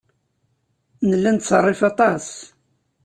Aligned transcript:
Nella 1.07 1.29
nettṣerrif 1.31 1.81
aṭas. 1.89 2.27